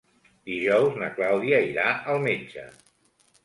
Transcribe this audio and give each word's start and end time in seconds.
Dijous 0.49 0.97
na 1.03 1.11
Clàudia 1.19 1.61
irà 1.67 1.87
al 2.15 2.25
metge. 2.27 2.69